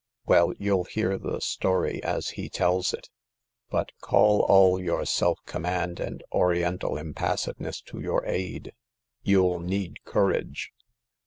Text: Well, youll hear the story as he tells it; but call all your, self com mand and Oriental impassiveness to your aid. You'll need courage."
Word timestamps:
Well, 0.25 0.53
youll 0.57 0.85
hear 0.85 1.19
the 1.19 1.39
story 1.41 2.01
as 2.03 2.29
he 2.29 2.49
tells 2.49 2.91
it; 2.91 3.07
but 3.69 3.91
call 4.01 4.41
all 4.49 4.81
your, 4.81 5.05
self 5.05 5.37
com 5.45 5.61
mand 5.61 5.99
and 5.99 6.23
Oriental 6.31 6.97
impassiveness 6.97 7.81
to 7.81 7.99
your 8.01 8.25
aid. 8.25 8.71
You'll 9.21 9.59
need 9.59 10.03
courage." 10.03 10.71